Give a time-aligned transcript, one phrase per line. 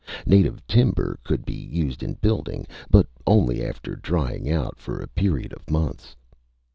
[0.25, 5.53] Native timber could be used in building, but only after drying out for a period
[5.53, 6.15] of months.